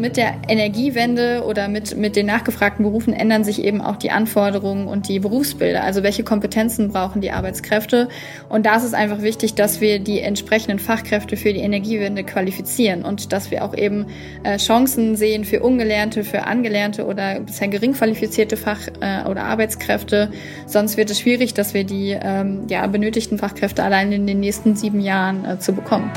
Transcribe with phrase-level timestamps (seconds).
[0.00, 4.88] mit der Energiewende oder mit, mit den nachgefragten Berufen ändern sich eben auch die Anforderungen
[4.88, 5.84] und die Berufsbilder.
[5.84, 8.08] Also welche Kompetenzen brauchen die Arbeitskräfte?
[8.48, 13.04] Und da ist es einfach wichtig, dass wir die entsprechenden Fachkräfte für die Energiewende qualifizieren
[13.04, 14.06] und dass wir auch eben
[14.42, 20.30] äh, Chancen sehen für Ungelernte, für Angelernte oder bisher gering qualifizierte Fach- äh, oder Arbeitskräfte.
[20.66, 24.76] Sonst wird es schwierig, dass wir die ähm, ja, benötigten Fachkräfte allein in den nächsten
[24.76, 26.10] sieben Jahren äh, zu bekommen.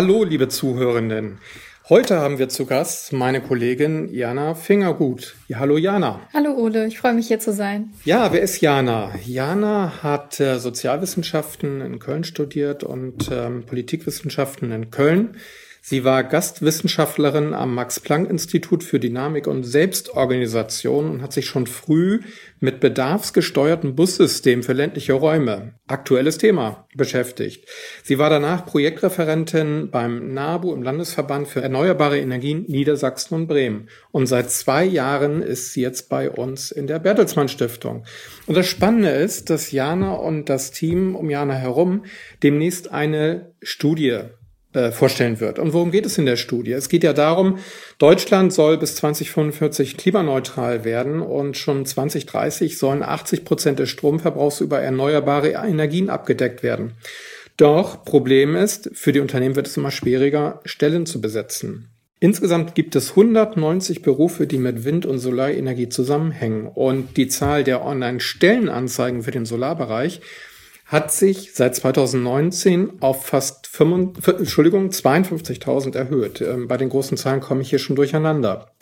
[0.00, 1.40] Hallo, liebe Zuhörenden.
[1.88, 5.34] Heute haben wir zu Gast meine Kollegin Jana Fingergut.
[5.48, 6.20] Ja, hallo Jana.
[6.32, 7.90] Hallo Ole, ich freue mich hier zu sein.
[8.04, 9.10] Ja, wer ist Jana?
[9.26, 15.36] Jana hat äh, Sozialwissenschaften in Köln studiert und ähm, Politikwissenschaften in Köln.
[15.88, 22.20] Sie war Gastwissenschaftlerin am Max-Planck-Institut für Dynamik und Selbstorganisation und hat sich schon früh
[22.60, 27.66] mit bedarfsgesteuerten Bussystemen für ländliche Räume, aktuelles Thema, beschäftigt.
[28.02, 33.88] Sie war danach Projektreferentin beim NABU im Landesverband für erneuerbare Energien Niedersachsen und Bremen.
[34.10, 38.04] Und seit zwei Jahren ist sie jetzt bei uns in der Bertelsmann Stiftung.
[38.44, 42.04] Und das Spannende ist, dass Jana und das Team um Jana herum
[42.42, 44.24] demnächst eine Studie
[44.72, 45.58] äh, vorstellen wird.
[45.58, 46.72] Und worum geht es in der Studie?
[46.72, 47.58] Es geht ja darum,
[47.98, 54.80] Deutschland soll bis 2045 klimaneutral werden und schon 2030 sollen 80 Prozent des Stromverbrauchs über
[54.80, 56.92] erneuerbare Energien abgedeckt werden.
[57.56, 61.88] Doch Problem ist, für die Unternehmen wird es immer schwieriger, Stellen zu besetzen.
[62.20, 66.66] Insgesamt gibt es 190 Berufe, die mit Wind- und Solarenergie zusammenhängen.
[66.66, 70.20] Und die Zahl der Online-Stellenanzeigen für den Solarbereich
[70.88, 76.40] hat sich seit 2019 auf fast 55, Entschuldigung, 52.000 erhöht.
[76.40, 78.72] Ähm, bei den großen Zahlen komme ich hier schon durcheinander.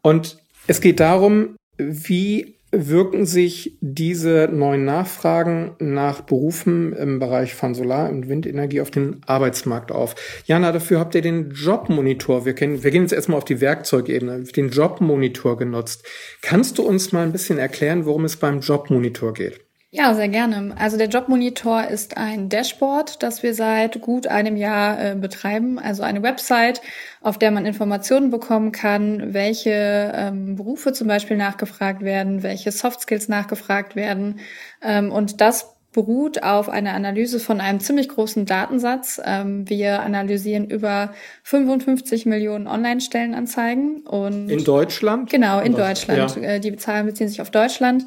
[0.00, 0.38] Und
[0.68, 8.10] es geht darum, wie wirken sich diese neuen Nachfragen nach Berufen im Bereich von Solar-
[8.10, 10.14] und Windenergie auf den Arbeitsmarkt auf?
[10.44, 14.44] Jana, dafür habt ihr den Jobmonitor, wir, kennen, wir gehen jetzt erstmal auf die Werkzeugebene,
[14.44, 16.06] den Jobmonitor genutzt.
[16.42, 19.67] Kannst du uns mal ein bisschen erklären, worum es beim Jobmonitor geht?
[19.90, 20.74] Ja, sehr gerne.
[20.78, 25.78] Also der Jobmonitor ist ein Dashboard, das wir seit gut einem Jahr äh, betreiben.
[25.78, 26.82] Also eine Website,
[27.22, 33.00] auf der man Informationen bekommen kann, welche ähm, Berufe zum Beispiel nachgefragt werden, welche Soft
[33.00, 34.40] Skills nachgefragt werden.
[34.82, 39.18] Ähm, und das beruht auf einer Analyse von einem ziemlich großen Datensatz.
[39.24, 45.30] Ähm, wir analysieren über 55 Millionen Online-Stellenanzeigen und in Deutschland.
[45.30, 46.36] Genau, in Deutschland.
[46.36, 46.42] Ja.
[46.42, 48.04] Äh, die Zahlen beziehen sich auf Deutschland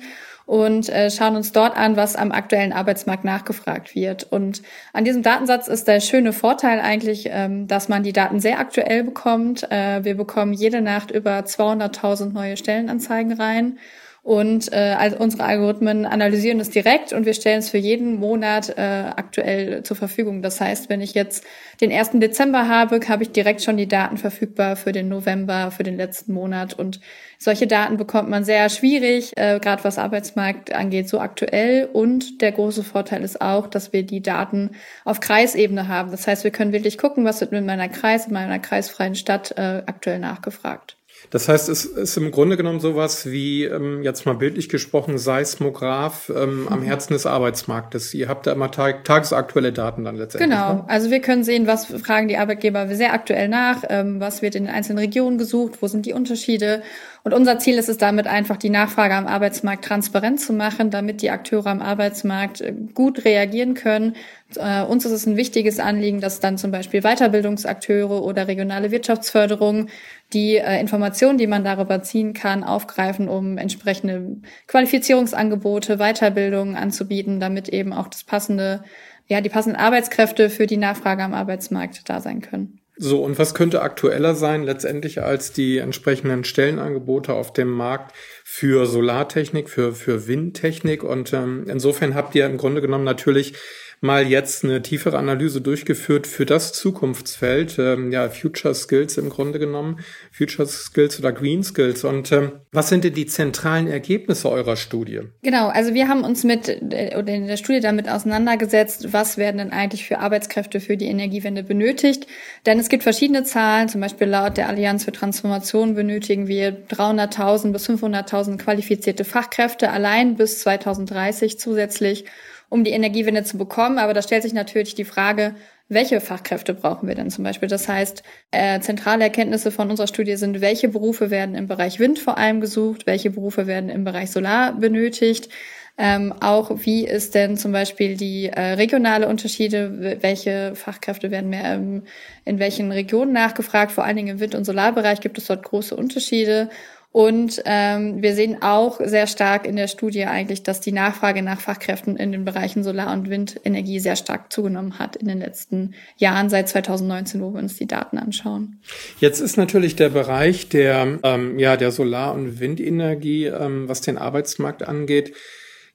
[0.51, 4.29] und äh, schauen uns dort an, was am aktuellen Arbeitsmarkt nachgefragt wird.
[4.29, 8.59] Und an diesem Datensatz ist der schöne Vorteil eigentlich, ähm, dass man die Daten sehr
[8.59, 9.72] aktuell bekommt.
[9.72, 13.78] Äh, wir bekommen jede Nacht über 200.000 neue Stellenanzeigen rein
[14.24, 18.70] und äh, also unsere Algorithmen analysieren es direkt und wir stellen es für jeden Monat
[18.70, 18.82] äh,
[19.16, 20.44] aktuell zur Verfügung.
[20.44, 21.44] Das heißt, wenn ich jetzt
[21.82, 22.12] den 1.
[22.14, 26.34] Dezember habe, habe ich direkt schon die Daten verfügbar für den November, für den letzten
[26.34, 26.78] Monat.
[26.78, 27.00] Und
[27.40, 31.90] solche Daten bekommt man sehr schwierig, äh, gerade was Arbeitsmarkt angeht, so aktuell.
[31.92, 36.12] Und der große Vorteil ist auch, dass wir die Daten auf Kreisebene haben.
[36.12, 39.58] Das heißt, wir können wirklich gucken, was wird mit meiner Kreis, in meiner kreisfreien Stadt
[39.58, 40.96] äh, aktuell nachgefragt.
[41.30, 46.30] Das heißt, es ist im Grunde genommen sowas wie, ähm, jetzt mal bildlich gesprochen, Seismograph
[46.30, 46.68] ähm, mhm.
[46.68, 48.14] am Herzen des Arbeitsmarktes.
[48.14, 50.50] Ihr habt da immer tag tagesaktuelle Daten dann letztendlich.
[50.50, 50.84] Genau, ne?
[50.88, 54.66] also wir können sehen, was fragen die Arbeitgeber sehr aktuell nach, ähm, was wird in
[54.66, 56.82] den einzelnen Regionen gesucht, wo sind die Unterschiede
[57.24, 61.22] und unser Ziel ist es damit einfach, die Nachfrage am Arbeitsmarkt transparent zu machen, damit
[61.22, 64.16] die Akteure am Arbeitsmarkt äh, gut reagieren können.
[64.56, 69.88] Äh, uns ist es ein wichtiges Anliegen, dass dann zum Beispiel Weiterbildungsakteure oder regionale Wirtschaftsförderung
[70.34, 77.70] die äh, Informationen, die man darüber ziehen kann, aufgreifen, um entsprechende Qualifizierungsangebote, Weiterbildungen anzubieten, damit
[77.70, 78.84] eben auch das passende,
[79.28, 82.80] ja, die passenden Arbeitskräfte für die Nachfrage am Arbeitsmarkt da sein können.
[82.97, 88.85] So, und was könnte aktueller sein letztendlich als die entsprechenden Stellenangebote auf dem Markt für
[88.85, 91.03] Solartechnik, für, für Windtechnik?
[91.03, 93.53] Und ähm, insofern habt ihr im Grunde genommen natürlich
[94.02, 99.59] mal jetzt eine tiefere Analyse durchgeführt für das Zukunftsfeld, ähm, ja, Future Skills im Grunde
[99.59, 100.00] genommen,
[100.32, 102.03] Future Skills oder Green Skills.
[102.03, 105.22] Und ähm, was sind denn die zentralen Ergebnisse eurer Studie?
[105.44, 109.59] Genau, also wir haben uns mit äh, oder in der Studie damit auseinandergesetzt, was werden
[109.59, 112.26] denn eigentlich für Arbeitskräfte für die Energiewende benötigt.
[112.66, 117.72] Denn es gibt verschiedene Zahlen, zum Beispiel laut der Allianz für Transformation benötigen wir 300.000
[117.72, 122.26] bis 500.000 qualifizierte Fachkräfte allein bis 2030 zusätzlich
[122.72, 124.00] um die Energiewende zu bekommen.
[124.00, 125.56] Aber da stellt sich natürlich die Frage,
[125.90, 127.68] welche Fachkräfte brauchen wir denn zum Beispiel?
[127.68, 132.18] Das heißt, äh, zentrale Erkenntnisse von unserer Studie sind, welche Berufe werden im Bereich Wind
[132.18, 135.50] vor allem gesucht, welche Berufe werden im Bereich Solar benötigt.
[135.97, 141.74] Ähm, auch wie ist denn zum Beispiel die äh, regionale Unterschiede, welche Fachkräfte werden mehr
[141.74, 142.03] ähm,
[142.46, 145.94] in welchen Regionen nachgefragt, vor allen Dingen im Wind- und Solarbereich gibt es dort große
[145.94, 146.70] Unterschiede.
[147.13, 151.59] Und ähm, wir sehen auch sehr stark in der Studie eigentlich, dass die Nachfrage nach
[151.59, 156.49] Fachkräften in den Bereichen Solar- und Windenergie sehr stark zugenommen hat in den letzten Jahren,
[156.49, 158.79] seit 2019, wo wir uns die Daten anschauen.
[159.19, 164.17] Jetzt ist natürlich der Bereich der, ähm, ja, der Solar- und Windenergie, ähm, was den
[164.17, 165.34] Arbeitsmarkt angeht,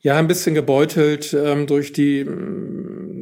[0.03, 2.21] ja ein bisschen gebeutelt ähm, durch die,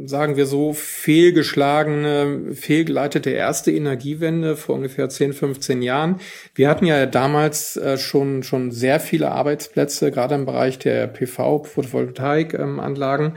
[0.07, 6.21] sagen wir so, fehlgeschlagene, fehlgeleitete erste Energiewende vor ungefähr 10, 15 Jahren.
[6.55, 13.27] Wir hatten ja damals äh, schon, schon sehr viele Arbeitsplätze, gerade im Bereich der PV-Photovoltaik-Anlagen.
[13.27, 13.35] Ähm,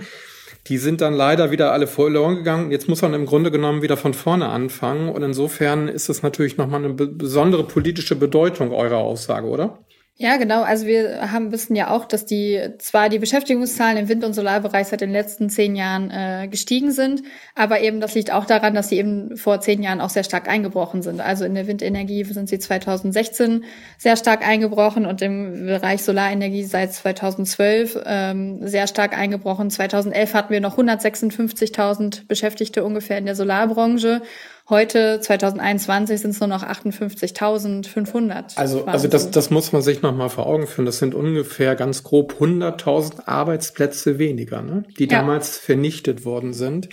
[0.68, 2.72] die sind dann leider wieder alle verloren gegangen.
[2.72, 5.10] Jetzt muss man im Grunde genommen wieder von vorne anfangen.
[5.10, 9.80] Und insofern ist es natürlich nochmal eine besondere politische Bedeutung eurer Aussage, oder?
[10.20, 10.64] Ja, genau.
[10.64, 14.88] Also wir haben wissen ja auch, dass die zwar die Beschäftigungszahlen im Wind- und Solarbereich
[14.88, 17.22] seit den letzten zehn Jahren äh, gestiegen sind,
[17.54, 20.50] aber eben das liegt auch daran, dass sie eben vor zehn Jahren auch sehr stark
[20.50, 21.22] eingebrochen sind.
[21.22, 23.64] Also in der Windenergie sind sie 2016
[24.00, 29.70] sehr stark eingebrochen und im Bereich Solarenergie seit 2012 ähm, sehr stark eingebrochen.
[29.70, 34.24] 2011 hatten wir noch 156.000 Beschäftigte ungefähr in der Solarbranche
[34.70, 38.58] Heute, 2021, sind es nur noch 58.500.
[38.58, 40.86] Also, also das, das muss man sich nochmal vor Augen führen.
[40.86, 44.84] Das sind ungefähr ganz grob 100.000 Arbeitsplätze weniger, ne?
[45.00, 45.20] die ja.
[45.20, 46.90] damals vernichtet worden sind.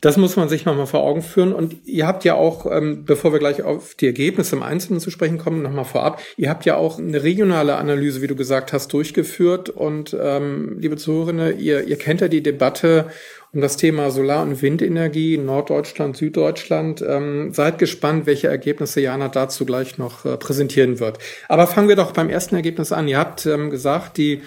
[0.00, 1.52] Das muss man sich nochmal vor Augen führen.
[1.52, 5.10] Und ihr habt ja auch, ähm, bevor wir gleich auf die Ergebnisse im Einzelnen zu
[5.10, 8.92] sprechen kommen, nochmal vorab, ihr habt ja auch eine regionale Analyse, wie du gesagt hast,
[8.92, 9.68] durchgeführt.
[9.68, 13.10] Und ähm, liebe Zuhörerinnen, ihr, ihr kennt ja die Debatte
[13.54, 17.04] um das Thema Solar- und Windenergie in Norddeutschland, Süddeutschland.
[17.06, 21.18] Ähm, seid gespannt, welche Ergebnisse Jana dazu gleich noch äh, präsentieren wird.
[21.48, 23.08] Aber fangen wir doch beim ersten Ergebnis an.
[23.08, 24.40] Ihr habt ähm, gesagt, die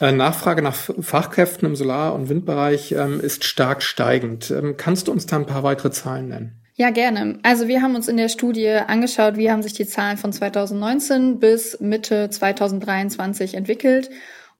[0.00, 4.50] äh, Nachfrage nach Fachkräften im Solar- und Windbereich ähm, ist stark steigend.
[4.50, 6.60] Ähm, kannst du uns da ein paar weitere Zahlen nennen?
[6.76, 7.38] Ja, gerne.
[7.44, 11.38] Also wir haben uns in der Studie angeschaut, wie haben sich die Zahlen von 2019
[11.38, 14.10] bis Mitte 2023 entwickelt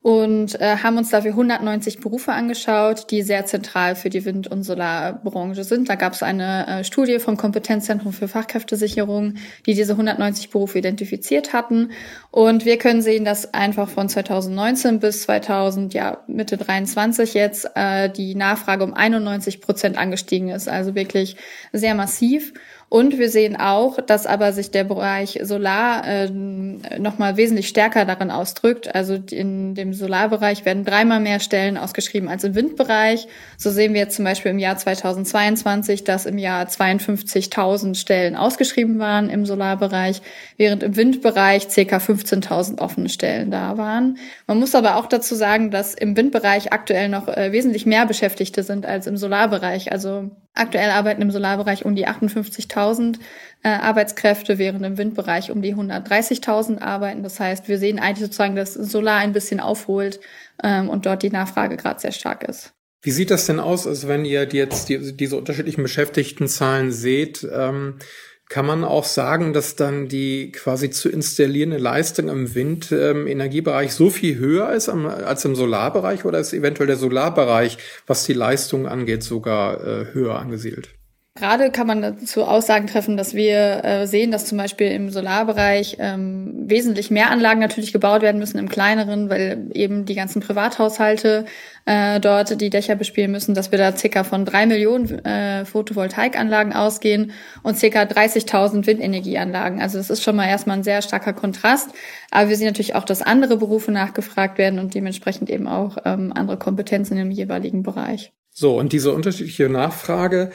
[0.04, 4.62] und äh, haben uns dafür 190 Berufe angeschaut, die sehr zentral für die Wind- und
[4.62, 5.88] Solarbranche sind.
[5.88, 11.54] Da gab es eine äh, Studie vom Kompetenzzentrum für Fachkräftesicherung, die diese 190 Berufe identifiziert
[11.54, 11.92] hatten.
[12.30, 18.10] Und wir können sehen, dass einfach von 2019 bis 2000, ja Mitte 23 jetzt äh,
[18.10, 20.68] die Nachfrage um 91 Prozent angestiegen ist.
[20.68, 21.38] Also wirklich
[21.72, 22.52] sehr massiv.
[22.88, 28.30] Und wir sehen auch, dass aber sich der Bereich Solar äh, nochmal wesentlich stärker darin
[28.30, 28.94] ausdrückt.
[28.94, 33.26] Also in dem Solarbereich werden dreimal mehr Stellen ausgeschrieben als im Windbereich.
[33.56, 38.98] So sehen wir jetzt zum Beispiel im Jahr 2022, dass im Jahr 52.000 Stellen ausgeschrieben
[38.98, 40.22] waren im Solarbereich,
[40.56, 41.96] während im Windbereich ca.
[41.96, 44.18] 15.000 offene Stellen da waren.
[44.46, 48.62] Man muss aber auch dazu sagen, dass im Windbereich aktuell noch äh, wesentlich mehr Beschäftigte
[48.62, 49.90] sind als im Solarbereich.
[49.90, 53.18] Also Aktuell arbeiten im Solarbereich um die 58.000
[53.64, 57.24] äh, Arbeitskräfte, während im Windbereich um die 130.000 arbeiten.
[57.24, 60.20] Das heißt, wir sehen eigentlich sozusagen, dass Solar ein bisschen aufholt
[60.62, 62.72] ähm, und dort die Nachfrage gerade sehr stark ist.
[63.02, 67.46] Wie sieht das denn aus, also wenn ihr jetzt die, diese unterschiedlichen Beschäftigtenzahlen seht?
[67.52, 67.98] Ähm,
[68.48, 74.10] kann man auch sagen, dass dann die quasi zu installierende Leistung im Windenergiebereich ähm, so
[74.10, 78.86] viel höher ist am, als im Solarbereich oder ist eventuell der Solarbereich, was die Leistung
[78.86, 80.90] angeht, sogar äh, höher angesiedelt?
[81.36, 85.96] Gerade kann man dazu Aussagen treffen, dass wir äh, sehen, dass zum Beispiel im Solarbereich
[85.98, 91.46] ähm, wesentlich mehr Anlagen natürlich gebaut werden müssen im kleineren, weil eben die ganzen Privathaushalte
[91.86, 96.72] äh, dort die Dächer bespielen müssen, dass wir da circa von drei Millionen äh, Photovoltaikanlagen
[96.72, 97.32] ausgehen
[97.64, 99.82] und circa 30.000 Windenergieanlagen.
[99.82, 101.90] Also das ist schon mal erstmal ein sehr starker Kontrast.
[102.30, 106.32] Aber wir sehen natürlich auch, dass andere Berufe nachgefragt werden und dementsprechend eben auch ähm,
[106.32, 108.32] andere Kompetenzen im jeweiligen Bereich.
[108.52, 110.52] So, und diese unterschiedliche Nachfrage,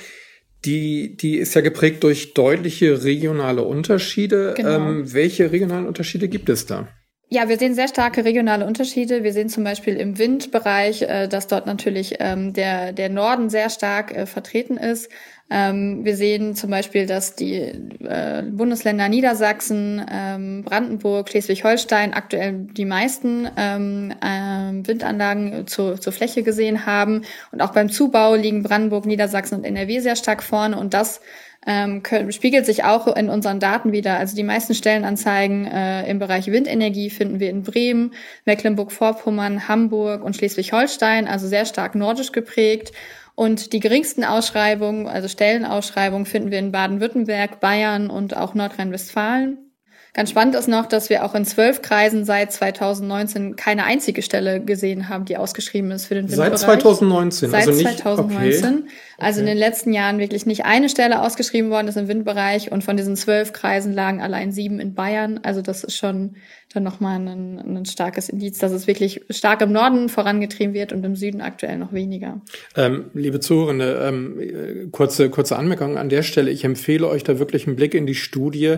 [0.66, 4.54] die, die ist ja geprägt durch deutliche regionale Unterschiede.
[4.56, 4.89] Genau.
[4.89, 6.88] Ähm, welche regionalen Unterschiede gibt es da?
[7.32, 9.24] Ja, wir sehen sehr starke regionale Unterschiede.
[9.24, 13.70] Wir sehen zum Beispiel im Windbereich, äh, dass dort natürlich ähm, der, der Norden sehr
[13.70, 15.12] stark äh, vertreten ist.
[15.52, 22.86] Ähm, wir sehen zum Beispiel, dass die äh, Bundesländer Niedersachsen, ähm, Brandenburg, Schleswig-Holstein aktuell die
[22.86, 27.22] meisten Windanlagen zu, zur Fläche gesehen haben.
[27.52, 30.80] Und auch beim Zubau liegen Brandenburg, Niedersachsen und NRW sehr stark vorne.
[30.80, 31.22] Und das
[31.66, 34.18] ähm, spiegelt sich auch in unseren Daten wieder.
[34.18, 38.13] Also die meisten Stellenanzeigen äh, im Bereich Windenergie finden wir in Bremen,
[38.46, 42.92] Mecklenburg-Vorpommern, Hamburg und Schleswig-Holstein, also sehr stark nordisch geprägt.
[43.36, 49.69] Und die geringsten Ausschreibungen, also Stellenausschreibungen, finden wir in Baden-Württemberg, Bayern und auch Nordrhein-Westfalen.
[50.13, 54.60] Ganz spannend ist noch, dass wir auch in zwölf Kreisen seit 2019 keine einzige Stelle
[54.60, 56.50] gesehen haben, die ausgeschrieben ist für den Windbereich.
[56.50, 57.50] Seit 2019?
[57.51, 58.75] Seit also nicht, 2019.
[58.80, 58.89] Okay.
[59.20, 59.42] Also okay.
[59.42, 62.98] in den letzten Jahren wirklich nicht eine Stelle ausgeschrieben worden ist im Windbereich und von
[62.98, 65.42] diesen zwölf Kreisen lagen allein sieben in Bayern.
[65.44, 66.36] Also das ist schon
[66.74, 71.04] dann nochmal ein, ein starkes Indiz, dass es wirklich stark im Norden vorangetrieben wird und
[71.04, 72.42] im Süden aktuell noch weniger.
[72.76, 76.52] Ähm, liebe Zuhörende, ähm, kurze, kurze Anmerkung an der Stelle.
[76.52, 78.76] Ich empfehle euch da wirklich einen Blick in die Studie,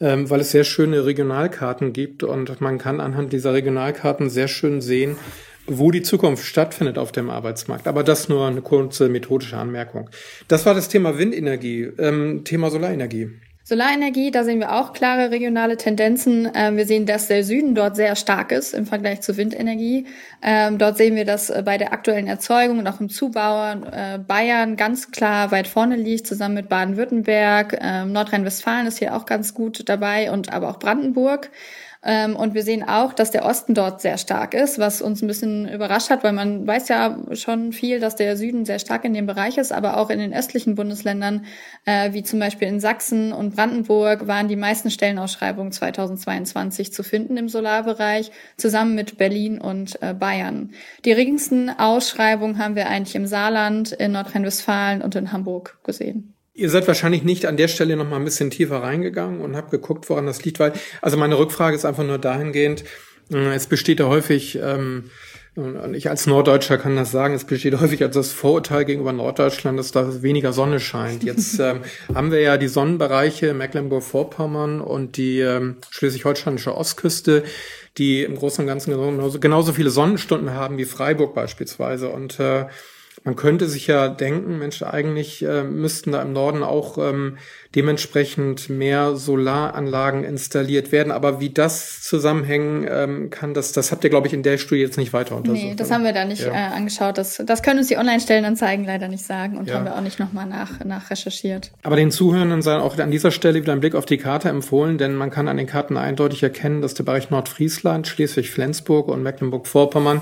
[0.00, 4.80] ähm, weil es sehr schöne Regionalkarten gibt und man kann anhand dieser Regionalkarten sehr schön
[4.80, 5.16] sehen,
[5.66, 7.86] wo die Zukunft stattfindet auf dem Arbeitsmarkt.
[7.88, 10.08] Aber das nur eine kurze methodische Anmerkung.
[10.48, 13.30] Das war das Thema Windenergie, ähm, Thema Solarenergie.
[13.66, 16.50] Solarenergie, da sehen wir auch klare regionale Tendenzen.
[16.54, 20.06] Ähm, wir sehen, dass der Süden dort sehr stark ist im Vergleich zur Windenergie.
[20.42, 24.18] Ähm, dort sehen wir, dass äh, bei der aktuellen Erzeugung und auch im Zubau äh,
[24.18, 27.78] Bayern ganz klar weit vorne liegt, zusammen mit Baden-Württemberg.
[27.80, 31.50] Ähm, Nordrhein-Westfalen ist hier auch ganz gut dabei und aber auch Brandenburg.
[32.04, 35.26] Ähm, und wir sehen auch, dass der Osten dort sehr stark ist, was uns ein
[35.26, 39.14] bisschen überrascht hat, weil man weiß ja schon viel, dass der Süden sehr stark in
[39.14, 41.46] dem Bereich ist, aber auch in den östlichen Bundesländern,
[41.86, 47.38] äh, wie zum Beispiel in Sachsen und Brandenburg, waren die meisten Stellenausschreibungen 2022 zu finden
[47.38, 50.72] im Solarbereich, zusammen mit Berlin und äh, Bayern.
[51.04, 56.33] Die geringsten Ausschreibungen haben wir eigentlich im Saarland, in Nordrhein-Westfalen und in Hamburg gesehen.
[56.56, 59.72] Ihr seid wahrscheinlich nicht an der Stelle noch mal ein bisschen tiefer reingegangen und habt
[59.72, 62.84] geguckt, woran das liegt, weil, also meine Rückfrage ist einfach nur dahingehend,
[63.32, 65.10] äh, es besteht ja häufig, ähm,
[65.56, 69.78] und ich als Norddeutscher kann das sagen, es besteht häufig als das Vorurteil gegenüber Norddeutschland,
[69.78, 71.22] dass da weniger Sonne scheint.
[71.22, 71.82] Jetzt ähm,
[72.12, 77.44] haben wir ja die Sonnenbereiche Mecklenburg-Vorpommern und die ähm, schleswig-holsteinische Ostküste,
[77.98, 82.08] die im Großen und Ganzen genauso, genauso viele Sonnenstunden haben wie Freiburg beispielsweise.
[82.08, 82.66] Und äh,
[83.24, 87.38] man könnte sich ja denken, Mensch, eigentlich äh, müssten da im Norden auch ähm,
[87.74, 91.10] dementsprechend mehr Solaranlagen installiert werden.
[91.10, 94.82] Aber wie das zusammenhängen ähm, kann, das, das habt ihr, glaube ich, in der Studie
[94.82, 95.64] jetzt nicht weiter untersucht.
[95.64, 96.52] Nee, das haben wir da nicht ja.
[96.52, 97.16] äh, angeschaut.
[97.16, 99.76] Das, das können uns die Online-Stellenanzeigen leider nicht sagen und ja.
[99.76, 101.72] haben wir auch nicht nochmal nach, nach recherchiert.
[101.82, 104.98] Aber den Zuhörenden sei auch an dieser Stelle wieder ein Blick auf die Karte empfohlen,
[104.98, 110.20] denn man kann an den Karten eindeutig erkennen, dass der Bereich Nordfriesland, Schleswig-Flensburg und Mecklenburg-Vorpommern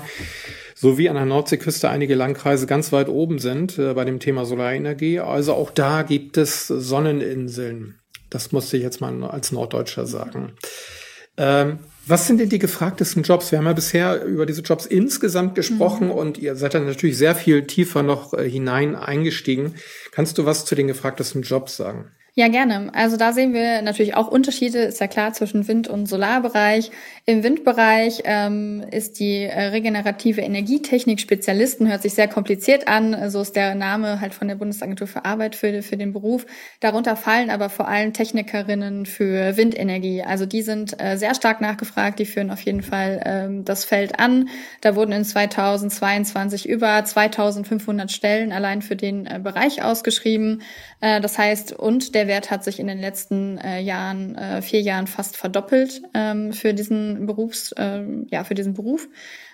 [0.83, 5.21] sowie an der Nordseeküste einige Landkreise ganz weit oben sind äh, bei dem Thema Solarenergie.
[5.21, 7.99] Also auch da gibt es Sonneninseln.
[8.29, 10.51] Das musste ich jetzt mal als Norddeutscher sagen.
[11.37, 13.49] Ähm, was sind denn die gefragtesten Jobs?
[13.49, 16.13] Wir haben ja bisher über diese Jobs insgesamt gesprochen mhm.
[16.13, 19.75] und ihr seid dann natürlich sehr viel tiefer noch äh, hinein eingestiegen.
[20.11, 22.11] Kannst du was zu den gefragtesten Jobs sagen?
[22.35, 22.89] Ja, gerne.
[22.95, 26.89] Also da sehen wir natürlich auch Unterschiede, ist ja klar, zwischen Wind- und Solarbereich.
[27.25, 33.29] Im Windbereich ähm, ist die äh, regenerative Energietechnik Spezialisten, hört sich sehr kompliziert an.
[33.29, 36.45] So ist der Name halt von der Bundesagentur für Arbeit für, für den Beruf.
[36.81, 40.21] Darunter fallen aber vor allem Technikerinnen für Windenergie.
[40.21, 44.19] Also die sind äh, sehr stark nachgefragt, die führen auf jeden Fall ähm, das Feld
[44.19, 44.49] an.
[44.81, 50.61] Da wurden in 2022 über 2500 Stellen allein für den äh, Bereich ausgeschrieben.
[50.99, 54.81] Äh, das heißt, und der Wert hat sich in den letzten äh, Jahren, äh, vier
[54.81, 59.07] Jahren fast verdoppelt ähm, für diesen Berufs, äh, ja, für diesen Beruf.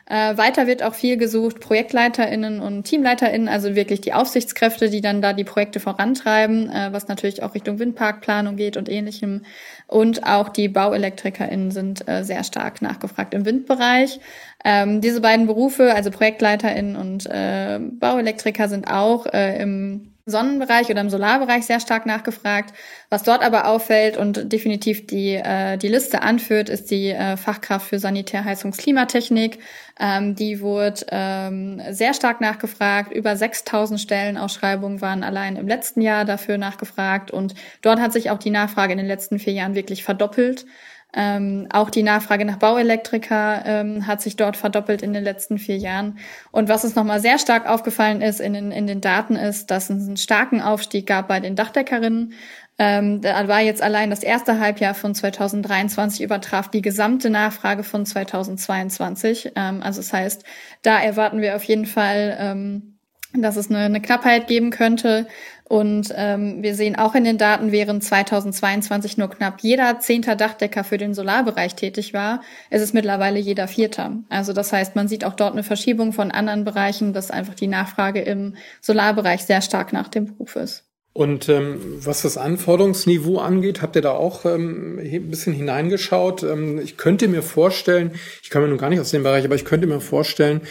[0.10, 5.22] Äh, weiter wird auch viel gesucht, ProjektleiterInnen und TeamleiterInnen, also wirklich die Aufsichtskräfte, die dann
[5.22, 9.44] da die Projekte vorantreiben, äh, was natürlich auch Richtung Windparkplanung geht und ähnlichem.
[9.86, 14.20] Und auch die BauelektrikerInnen sind äh, sehr stark nachgefragt im Windbereich.
[14.66, 21.02] Ähm, diese beiden Berufe, also ProjektleiterInnen und äh, Bauelektriker, sind auch äh, im Sonnenbereich oder
[21.02, 22.74] im Solarbereich sehr stark nachgefragt.
[23.10, 27.88] Was dort aber auffällt und definitiv die, äh, die Liste anführt, ist die äh, Fachkraft
[27.88, 29.60] für Sanitär, Heizungs, Klimatechnik.
[30.00, 33.12] Ähm, die wurde ähm, sehr stark nachgefragt.
[33.12, 37.32] Über 6000 Stellenausschreibungen waren allein im letzten Jahr dafür nachgefragt.
[37.32, 40.66] Und dort hat sich auch die Nachfrage in den letzten vier Jahren wirklich verdoppelt.
[41.13, 45.78] Ähm, auch die Nachfrage nach Bauelektriker ähm, hat sich dort verdoppelt in den letzten vier
[45.78, 46.20] Jahren.
[46.51, 49.89] Und was uns nochmal sehr stark aufgefallen ist in den, in den Daten ist, dass
[49.89, 52.34] es einen starken Aufstieg gab bei den Dachdeckerinnen.
[52.78, 58.06] Ähm, da war jetzt allein das erste Halbjahr von 2023 übertraf die gesamte Nachfrage von
[58.06, 59.54] 2022.
[59.56, 60.44] Ähm, also das heißt,
[60.84, 62.99] da erwarten wir auf jeden Fall, ähm,
[63.34, 65.28] dass es eine, eine Knappheit geben könnte.
[65.66, 70.84] Und ähm, wir sehen auch in den Daten, während 2022 nur knapp jeder zehnter Dachdecker
[70.84, 74.18] für den Solarbereich tätig war, ist es mittlerweile jeder vierter.
[74.30, 77.68] Also das heißt, man sieht auch dort eine Verschiebung von anderen Bereichen, dass einfach die
[77.68, 80.86] Nachfrage im Solarbereich sehr stark nach dem Beruf ist.
[81.14, 86.44] Und ähm, was das Anforderungsniveau angeht, habt ihr da auch ähm, ein bisschen hineingeschaut?
[86.44, 89.66] Ähm, ich könnte mir vorstellen, ich komme nun gar nicht aus dem Bereich, aber ich
[89.66, 90.62] könnte mir vorstellen,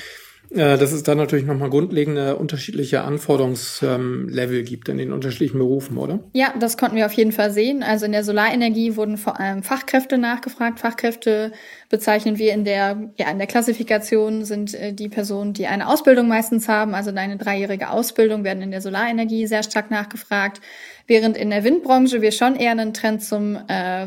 [0.50, 6.21] dass es da natürlich nochmal grundlegende unterschiedliche Anforderungslevel gibt in den unterschiedlichen Berufen, oder?
[6.33, 7.83] Ja, das konnten wir auf jeden Fall sehen.
[7.83, 10.81] Also in der Solarenergie wurden vor allem Fachkräfte nachgefragt.
[10.81, 11.52] Fachkräfte
[11.90, 16.28] bezeichnen wir in der, ja, in der Klassifikation sind äh, die Personen, die eine Ausbildung
[16.28, 20.61] meistens haben, also eine dreijährige Ausbildung, werden in der Solarenergie sehr stark nachgefragt.
[21.09, 24.07] Während in der Windbranche wir schon eher einen Trend zum äh,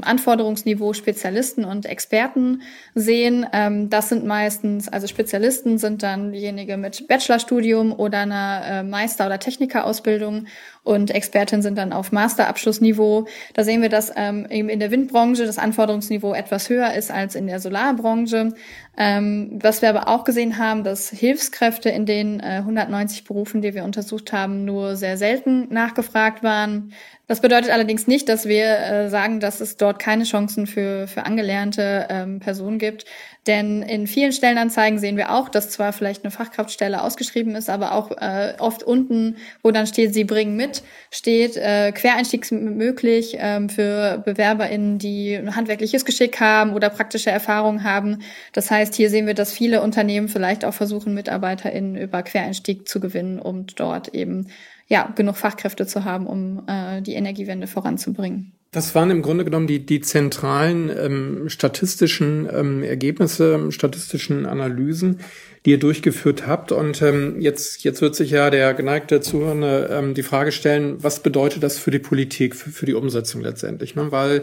[0.00, 2.62] Anforderungsniveau Spezialisten und Experten
[2.94, 3.46] sehen.
[3.52, 9.26] Ähm, das sind meistens, also Spezialisten sind dann diejenigen mit Bachelorstudium oder einer äh, Meister-
[9.26, 10.46] oder Technikerausbildung
[10.84, 13.26] und Expertin sind dann auf Masterabschlussniveau.
[13.54, 17.34] Da sehen wir, dass ähm, eben in der Windbranche das Anforderungsniveau etwas höher ist als
[17.34, 18.52] in der Solarbranche.
[18.96, 23.74] Ähm, was wir aber auch gesehen haben, dass Hilfskräfte in den äh, 190 Berufen, die
[23.74, 26.92] wir untersucht haben, nur sehr selten nachgefragt waren.
[27.26, 31.24] Das bedeutet allerdings nicht, dass wir äh, sagen, dass es dort keine Chancen für, für
[31.24, 33.06] angelernte ähm, Personen gibt.
[33.46, 37.92] Denn in vielen Stellenanzeigen sehen wir auch, dass zwar vielleicht eine Fachkraftstelle ausgeschrieben ist, aber
[37.92, 43.70] auch äh, oft unten, wo dann steht, sie bringen mit, steht äh, Quereinstieg möglich ähm,
[43.70, 48.22] für BewerberInnen, die ein handwerkliches Geschick haben oder praktische Erfahrung haben.
[48.52, 53.00] Das heißt, hier sehen wir, dass viele Unternehmen vielleicht auch versuchen, MitarbeiterInnen über Quereinstieg zu
[53.00, 54.48] gewinnen, um dort eben
[54.88, 58.52] ja genug Fachkräfte zu haben, um äh, die Energiewende voranzubringen.
[58.74, 65.20] Das waren im Grunde genommen die, die zentralen ähm, statistischen ähm, Ergebnisse, statistischen Analysen,
[65.64, 66.72] die ihr durchgeführt habt.
[66.72, 71.20] Und ähm, jetzt, jetzt wird sich ja der geneigte Zuhörende ähm, die Frage stellen, was
[71.20, 73.94] bedeutet das für die Politik, für, für die Umsetzung letztendlich?
[73.94, 74.10] Ne?
[74.10, 74.42] Weil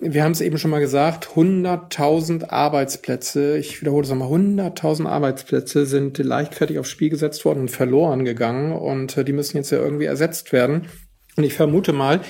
[0.00, 5.86] wir haben es eben schon mal gesagt, 100.000 Arbeitsplätze, ich wiederhole es nochmal, 100.000 Arbeitsplätze
[5.86, 8.72] sind leichtfertig aufs Spiel gesetzt worden und verloren gegangen.
[8.72, 10.88] Und äh, die müssen jetzt ja irgendwie ersetzt werden.
[11.36, 12.20] Und ich vermute mal,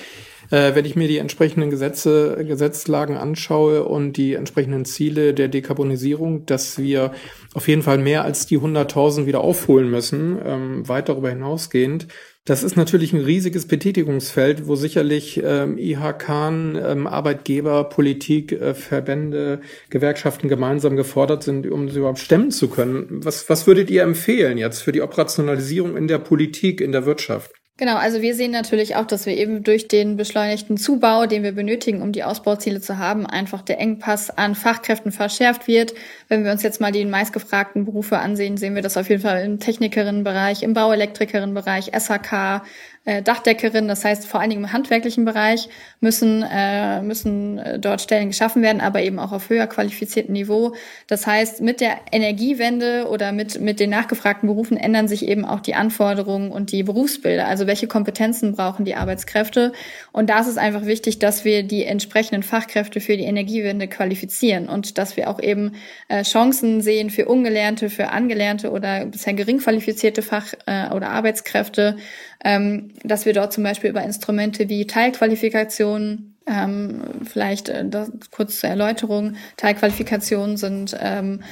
[0.51, 6.45] äh, wenn ich mir die entsprechenden Gesetze, Gesetzlagen anschaue und die entsprechenden Ziele der Dekarbonisierung,
[6.45, 7.11] dass wir
[7.53, 12.07] auf jeden Fall mehr als die 100.000 wieder aufholen müssen, ähm, weit darüber hinausgehend.
[12.47, 19.61] Das ist natürlich ein riesiges Betätigungsfeld, wo sicherlich ähm, IHK, ähm, Arbeitgeber, Politik, äh, Verbände,
[19.89, 23.07] Gewerkschaften gemeinsam gefordert sind, um sie überhaupt stemmen zu können.
[23.23, 27.51] Was, was würdet ihr empfehlen jetzt für die Operationalisierung in der Politik, in der Wirtschaft?
[27.77, 31.51] Genau, also wir sehen natürlich auch, dass wir eben durch den beschleunigten Zubau, den wir
[31.51, 35.93] benötigen, um die Ausbauziele zu haben, einfach der Engpass an Fachkräften verschärft wird.
[36.29, 39.43] Wenn wir uns jetzt mal die meistgefragten Berufe ansehen, sehen wir das auf jeden Fall
[39.43, 42.61] im Technikerinnenbereich, im Bauelektrikerinnenbereich, SHK,
[43.05, 48.01] äh, Dachdeckerin, das heißt vor allen Dingen im handwerklichen Bereich müssen, äh, müssen äh, dort
[48.01, 50.75] Stellen geschaffen werden, aber eben auch auf höher qualifiziertem Niveau.
[51.07, 55.59] Das heißt, mit der Energiewende oder mit, mit den nachgefragten Berufen ändern sich eben auch
[55.59, 57.47] die Anforderungen und die Berufsbilder.
[57.47, 59.71] Also welche Kompetenzen brauchen die Arbeitskräfte?
[60.11, 64.67] Und da ist es einfach wichtig, dass wir die entsprechenden Fachkräfte für die Energiewende qualifizieren
[64.67, 65.73] und dass wir auch eben
[66.07, 71.97] äh, Chancen sehen für ungelernte, für angelernte oder bisher gering qualifizierte Fach- äh, oder Arbeitskräfte,
[72.43, 78.59] ähm, dass wir dort zum Beispiel über Instrumente wie Teilqualifikationen ähm, vielleicht äh, das, kurz
[78.59, 79.35] zur Erläuterung.
[79.57, 81.43] Teilqualifikationen sind ähm, äh,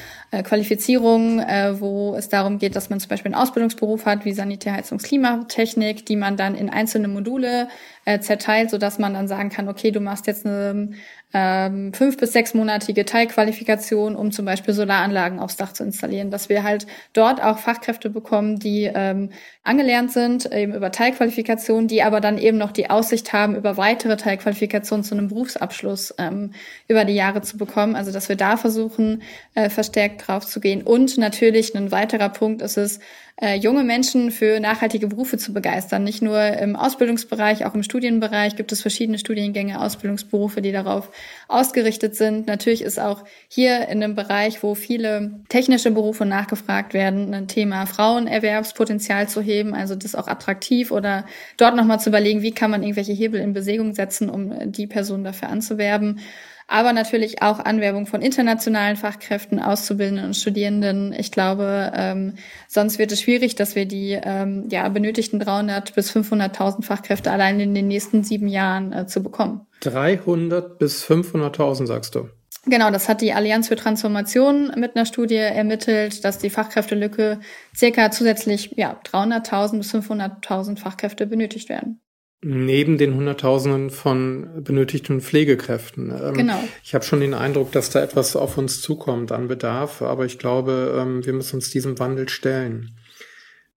[0.41, 4.73] Qualifizierungen, äh, wo es darum geht, dass man zum Beispiel einen Ausbildungsberuf hat, wie Sanitär,
[4.73, 7.67] Heizungs, Klimatechnik, die man dann in einzelne Module
[8.05, 10.89] äh, zerteilt, so dass man dann sagen kann, okay, du machst jetzt eine
[11.33, 16.63] ähm, fünf- bis sechsmonatige Teilqualifikation, um zum Beispiel Solaranlagen aufs Dach zu installieren, dass wir
[16.63, 19.29] halt dort auch Fachkräfte bekommen, die ähm,
[19.63, 24.15] angelernt sind, eben über Teilqualifikation, die aber dann eben noch die Aussicht haben, über weitere
[24.15, 26.51] Teilqualifikationen zu einem Berufsabschluss ähm,
[26.87, 27.95] über die Jahre zu bekommen.
[27.95, 29.23] Also dass wir da versuchen,
[29.55, 30.83] äh, verstärkt drauf zu gehen.
[30.83, 32.99] Und natürlich ein weiterer Punkt ist es,
[33.41, 36.03] äh, junge Menschen für nachhaltige Berufe zu begeistern.
[36.03, 41.09] Nicht nur im Ausbildungsbereich, auch im Studienbereich gibt es verschiedene Studiengänge, Ausbildungsberufe, die darauf
[41.47, 42.45] ausgerichtet sind.
[42.45, 47.87] Natürlich ist auch hier in einem Bereich, wo viele technische Berufe nachgefragt werden, ein Thema
[47.87, 51.25] Frauenerwerbspotenzial zu heben, also das auch attraktiv oder
[51.57, 55.23] dort nochmal zu überlegen, wie kann man irgendwelche Hebel in Bewegung setzen, um die Person
[55.23, 56.19] dafür anzuwerben
[56.67, 61.13] aber natürlich auch Anwerbung von internationalen Fachkräften, Auszubildenden und Studierenden.
[61.13, 62.33] Ich glaube, ähm,
[62.67, 67.59] sonst wird es schwierig, dass wir die ähm, ja, benötigten 300 bis 500.000 Fachkräfte allein
[67.59, 69.67] in den nächsten sieben Jahren äh, zu bekommen.
[69.81, 72.29] 300 bis 500.000, sagst du?
[72.65, 77.39] Genau, das hat die Allianz für Transformation mit einer Studie ermittelt, dass die Fachkräftelücke
[77.75, 81.99] circa zusätzlich ja, 300.000 bis 500.000 Fachkräfte benötigt werden.
[82.45, 86.11] Neben den Hunderttausenden von benötigten Pflegekräften.
[86.11, 86.59] Ähm, genau.
[86.83, 90.39] Ich habe schon den Eindruck, dass da etwas auf uns zukommt an Bedarf, aber ich
[90.39, 92.97] glaube, ähm, wir müssen uns diesem Wandel stellen.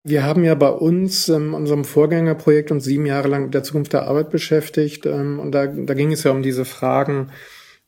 [0.03, 3.65] Wir haben ja bei uns in ähm, unserem Vorgängerprojekt uns sieben Jahre lang mit der
[3.65, 7.31] Zukunft der Arbeit beschäftigt und da, da ging es ja um diese Fragen,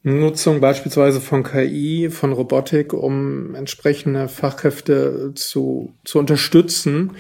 [0.02, 7.16] Nutzung beispielsweise von KI, von Robotik, um entsprechende Fachkräfte zu, zu unterstützen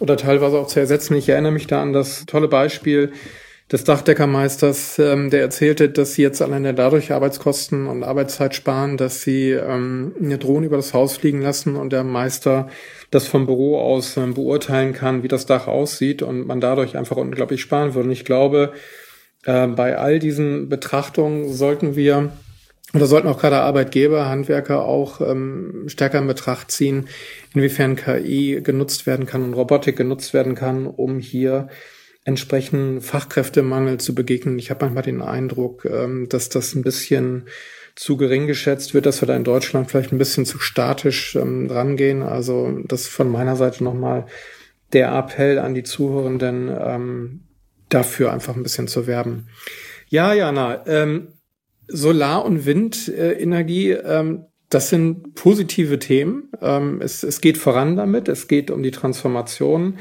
[0.00, 1.14] oder teilweise auch zu ersetzen.
[1.14, 3.12] Ich erinnere mich da an das tolle Beispiel
[3.70, 9.22] des Dachdeckermeisters, ähm, der erzählte, dass sie jetzt alleine dadurch Arbeitskosten und Arbeitszeit sparen, dass
[9.22, 12.68] sie ähm, eine Drohne über das Haus fliegen lassen und der Meister
[13.10, 17.16] das vom Büro aus ähm, beurteilen kann, wie das Dach aussieht und man dadurch einfach
[17.16, 18.06] unglaublich sparen würde.
[18.08, 18.72] Und ich glaube,
[19.44, 22.30] äh, bei all diesen Betrachtungen sollten wir
[22.96, 27.08] oder sollten auch gerade Arbeitgeber, Handwerker auch ähm, stärker in Betracht ziehen,
[27.54, 31.68] inwiefern KI genutzt werden kann und Robotik genutzt werden kann, um hier
[32.24, 34.58] entsprechend Fachkräftemangel zu begegnen.
[34.58, 37.46] Ich habe manchmal den Eindruck, ähm, dass das ein bisschen
[37.94, 41.68] zu gering geschätzt wird, dass wir da in Deutschland vielleicht ein bisschen zu statisch ähm,
[41.70, 42.22] rangehen.
[42.22, 44.26] Also das von meiner Seite nochmal
[44.92, 47.40] der Appell an die Zuhörenden, ähm,
[47.88, 49.48] dafür einfach ein bisschen zu werben.
[50.08, 51.28] Ja, Jana, ähm,
[51.88, 56.50] Solar- und Windenergie, ähm, das sind positive Themen.
[56.60, 59.96] Ähm, es, es geht voran damit, es geht um die Transformation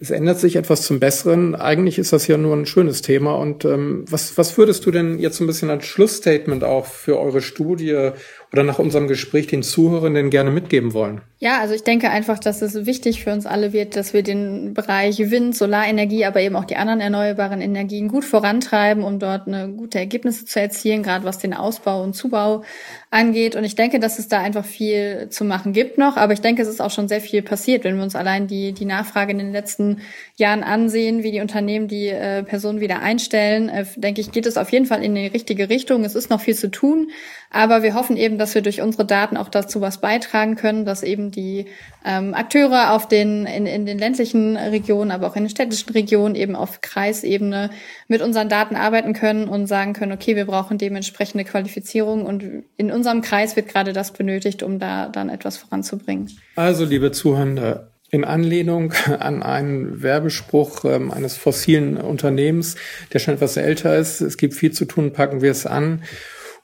[0.00, 1.54] es ändert sich etwas zum Besseren.
[1.56, 3.34] Eigentlich ist das ja nur ein schönes Thema.
[3.34, 7.40] Und ähm, was, was würdest du denn jetzt ein bisschen als Schlussstatement auch für eure
[7.40, 8.10] Studie
[8.52, 11.20] oder nach unserem Gespräch den Zuhörenden gerne mitgeben wollen?
[11.40, 14.74] Ja, also ich denke einfach, dass es wichtig für uns alle wird, dass wir den
[14.74, 19.68] Bereich Wind, Solarenergie, aber eben auch die anderen erneuerbaren Energien gut vorantreiben, um dort eine
[19.68, 22.64] gute Ergebnisse zu erzielen, gerade was den Ausbau und Zubau
[23.10, 23.54] angeht.
[23.54, 26.16] Und ich denke, dass es da einfach viel zu machen gibt noch.
[26.16, 28.72] Aber ich denke, es ist auch schon sehr viel passiert, wenn wir uns allein die,
[28.72, 30.00] die Nachfrage in den letzten
[30.36, 33.68] Jahren ansehen, wie die Unternehmen die äh, Personen wieder einstellen.
[33.68, 36.04] Äh, denke ich, geht es auf jeden Fall in die richtige Richtung.
[36.04, 37.10] Es ist noch viel zu tun.
[37.50, 41.02] Aber wir hoffen eben, dass wir durch unsere Daten auch dazu was beitragen können, dass
[41.02, 41.66] eben die
[42.04, 46.34] ähm, Akteure auf den, in, in den ländlichen Regionen, aber auch in den städtischen Regionen
[46.34, 47.70] eben auf Kreisebene
[48.06, 52.44] mit unseren Daten arbeiten können und sagen können, okay, wir brauchen dementsprechende Qualifizierung und
[52.76, 56.30] in unserem Kreis wird gerade das benötigt, um da dann etwas voranzubringen.
[56.54, 62.76] Also, liebe Zuhörer, in Anlehnung an einen Werbespruch ähm, eines fossilen Unternehmens,
[63.12, 64.20] der schon etwas älter ist.
[64.20, 66.02] Es gibt viel zu tun, packen wir es an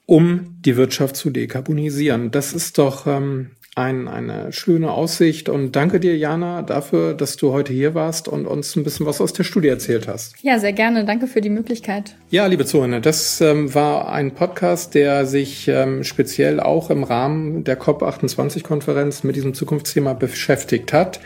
[0.06, 2.30] um die Wirtschaft zu dekarbonisieren.
[2.30, 7.52] Das ist doch ähm, ein, eine schöne Aussicht und danke dir, Jana, dafür, dass du
[7.52, 10.34] heute hier warst und uns ein bisschen was aus der Studie erzählt hast.
[10.42, 11.04] Ja, sehr gerne.
[11.04, 12.14] Danke für die Möglichkeit.
[12.30, 17.64] Ja, liebe Zuhörer, das ähm, war ein Podcast, der sich ähm, speziell auch im Rahmen
[17.64, 21.20] der COP28-Konferenz mit diesem Zukunftsthema beschäftigt hat.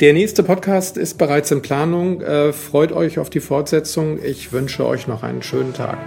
[0.00, 2.20] Der nächste Podcast ist bereits in Planung.
[2.22, 4.18] Äh, freut euch auf die Fortsetzung.
[4.22, 5.98] Ich wünsche euch noch einen schönen Tag.